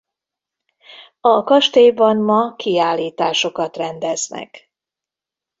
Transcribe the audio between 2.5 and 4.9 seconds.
kiállításokat rendeznek.